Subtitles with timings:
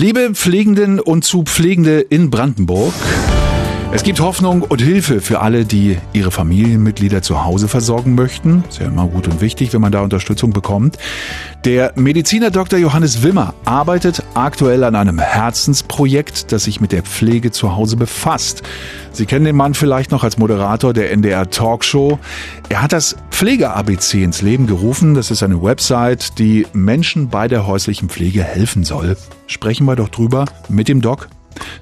[0.00, 2.94] Liebe Pflegenden und zu Pflegende in Brandenburg.
[3.90, 8.62] Es gibt Hoffnung und Hilfe für alle, die ihre Familienmitglieder zu Hause versorgen möchten.
[8.68, 10.98] Ist ja immer gut und wichtig, wenn man da Unterstützung bekommt.
[11.64, 12.78] Der Mediziner Dr.
[12.78, 18.62] Johannes Wimmer arbeitet aktuell an einem Herzensprojekt, das sich mit der Pflege zu Hause befasst.
[19.10, 22.18] Sie kennen den Mann vielleicht noch als Moderator der NDR Talkshow.
[22.68, 25.14] Er hat das Pflege-ABC ins Leben gerufen.
[25.14, 29.16] Das ist eine Website, die Menschen bei der häuslichen Pflege helfen soll.
[29.46, 31.30] Sprechen wir doch drüber mit dem Doc.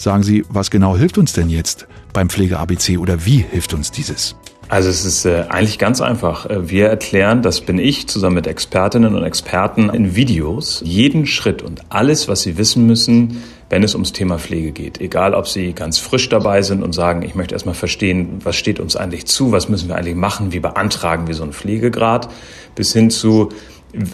[0.00, 4.34] Sagen Sie, was genau hilft uns denn jetzt beim Pflege-ABC oder wie hilft uns dieses?
[4.70, 6.46] Also es ist äh, eigentlich ganz einfach.
[6.46, 11.60] Äh, wir erklären, das bin ich zusammen mit Expertinnen und Experten in Videos, jeden Schritt
[11.60, 15.02] und alles, was Sie wissen müssen, wenn es ums Thema Pflege geht.
[15.02, 18.80] Egal, ob Sie ganz frisch dabei sind und sagen, ich möchte erstmal verstehen, was steht
[18.80, 22.30] uns eigentlich zu, was müssen wir eigentlich machen, wie beantragen wir so einen Pflegegrad,
[22.74, 23.50] bis hin zu,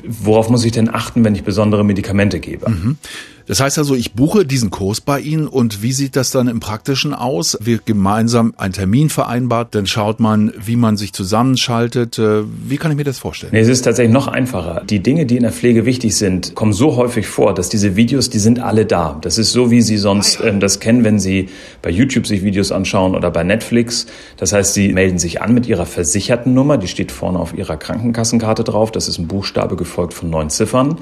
[0.04, 2.68] worauf muss ich denn achten, wenn ich besondere Medikamente gebe.
[2.68, 2.98] Mhm.
[3.46, 6.58] Das heißt also, ich buche diesen Kurs bei Ihnen und wie sieht das dann im
[6.58, 7.56] Praktischen aus?
[7.60, 12.18] Wir gemeinsam einen Termin vereinbart, dann schaut man, wie man sich zusammenschaltet.
[12.18, 13.52] Äh, wie kann ich mir das vorstellen?
[13.52, 14.82] Nee, es ist tatsächlich noch einfacher.
[14.88, 18.30] Die Dinge, die in der Pflege wichtig sind, kommen so häufig vor, dass diese Videos,
[18.30, 19.18] die sind alle da.
[19.20, 21.48] Das ist so, wie Sie sonst ähm, das kennen, wenn Sie
[21.82, 24.06] bei YouTube sich Videos anschauen oder bei Netflix.
[24.36, 27.76] Das heißt, Sie melden sich an mit Ihrer versicherten Nummer, die steht vorne auf Ihrer
[27.76, 28.90] Krankenkassenkarte drauf.
[28.90, 30.98] Das ist ein Buchstabe gefolgt von neun Ziffern.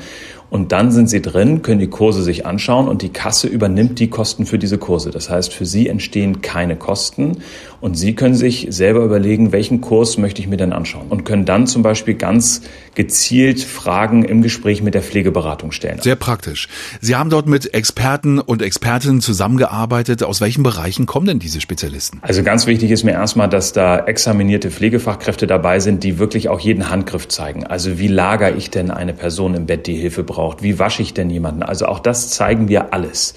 [0.55, 4.09] Und dann sind Sie drin, können die Kurse sich anschauen und die Kasse übernimmt die
[4.09, 5.11] Kosten für diese Kurse.
[5.11, 7.39] Das heißt, für Sie entstehen keine Kosten
[7.81, 11.45] und Sie können sich selber überlegen, welchen Kurs möchte ich mir denn anschauen und können
[11.45, 12.63] dann zum Beispiel ganz
[12.95, 15.99] gezielt Fragen im Gespräch mit der Pflegeberatung stellen.
[16.01, 16.69] Sehr praktisch.
[17.01, 20.23] Sie haben dort mit Experten und Expertinnen zusammengearbeitet.
[20.23, 22.21] Aus welchen Bereichen kommen denn diese Spezialisten?
[22.23, 26.61] Also ganz wichtig ist mir erstmal, dass da examinierte Pflegefachkräfte dabei sind, die wirklich auch
[26.61, 27.67] jeden Handgriff zeigen.
[27.67, 30.44] Also wie lagere ich denn eine Person im Bett, die Hilfe braucht?
[30.45, 30.63] Braucht.
[30.63, 31.63] Wie wasche ich denn jemanden?
[31.63, 33.35] Also auch das zeigen wir alles.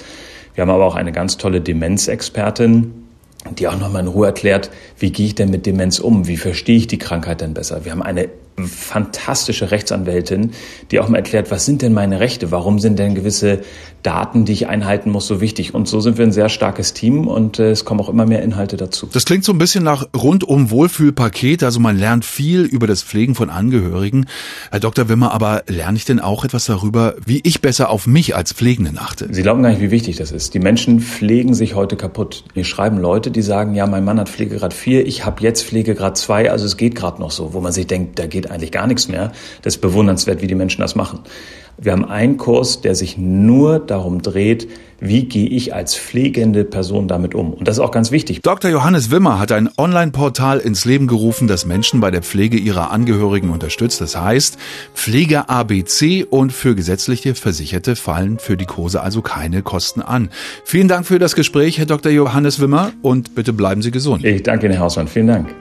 [0.54, 2.94] Wir haben aber auch eine ganz tolle Demenzexpertin,
[3.58, 6.28] die auch nochmal in Ruhe erklärt, wie gehe ich denn mit Demenz um?
[6.28, 7.86] Wie verstehe ich die Krankheit denn besser?
[7.86, 8.28] Wir haben eine
[8.66, 10.52] fantastische Rechtsanwältin,
[10.90, 12.50] die auch mal erklärt, was sind denn meine Rechte?
[12.50, 13.62] Warum sind denn gewisse
[14.02, 15.76] Daten, die ich einhalten muss, so wichtig?
[15.76, 18.42] Und so sind wir ein sehr starkes Team und äh, es kommen auch immer mehr
[18.42, 19.10] Inhalte dazu.
[19.14, 21.62] Das klingt so ein bisschen nach rundum Wohlfühlpaket.
[21.62, 24.26] Also man lernt viel über das Pflegen von Angehörigen.
[24.72, 25.08] Herr Dr.
[25.08, 28.98] Wimmer, aber lerne ich denn auch etwas darüber, wie ich besser auf mich als Pflegenden
[28.98, 29.28] achte?
[29.32, 30.56] Sie glauben gar nicht, wie wichtig das ist.
[30.56, 32.44] Die Menschen pflegen sich heute kaputt.
[32.56, 36.18] Mir schreiben Leute, die sagen, ja, mein Mann hat Pflegegrad 4, ich habe jetzt Pflegegrad
[36.18, 38.88] 2, also es geht gerade noch so, wo man sich denkt, da geht eigentlich gar
[38.88, 39.32] nichts mehr.
[39.62, 41.20] Das ist bewundernswert, wie die Menschen das machen.
[41.80, 44.68] Wir haben einen Kurs, der sich nur darum dreht,
[45.00, 47.54] wie gehe ich als pflegende Person damit um.
[47.54, 48.42] Und das ist auch ganz wichtig.
[48.42, 48.72] Dr.
[48.72, 53.52] Johannes Wimmer hat ein Online-Portal ins Leben gerufen, das Menschen bei der Pflege ihrer Angehörigen
[53.52, 54.02] unterstützt.
[54.02, 54.58] Das heißt,
[54.96, 60.30] Pflege ABC und für gesetzliche Versicherte fallen für die Kurse also keine Kosten an.
[60.64, 62.12] Vielen Dank für das Gespräch, Herr Dr.
[62.12, 64.26] Johannes Wimmer, und bitte bleiben Sie gesund.
[64.26, 65.08] Ich danke Ihnen, Herr Hausmann.
[65.08, 65.54] Vielen Dank.